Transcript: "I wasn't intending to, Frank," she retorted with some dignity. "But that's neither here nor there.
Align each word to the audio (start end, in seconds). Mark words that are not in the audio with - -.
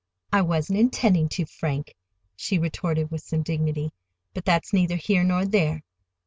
"I 0.33 0.41
wasn't 0.41 0.79
intending 0.79 1.29
to, 1.29 1.45
Frank," 1.45 1.95
she 2.35 2.57
retorted 2.57 3.11
with 3.11 3.21
some 3.21 3.43
dignity. 3.43 3.93
"But 4.33 4.45
that's 4.45 4.73
neither 4.73 4.95
here 4.95 5.23
nor 5.23 5.45
there. 5.45 5.83